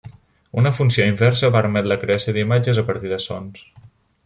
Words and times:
Una 0.61 0.71
funció 0.77 1.05
inversa 1.09 1.51
permet 1.57 1.91
la 1.91 1.99
creació 2.05 2.35
d'imatges 2.39 2.83
a 2.83 2.85
partir 2.91 3.13
de 3.13 3.21
sons. 3.29 3.63